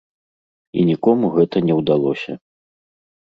І 0.77 0.85
нікому 0.89 1.25
гэта 1.35 1.57
не 1.67 1.73
ўдалося. 1.79 2.31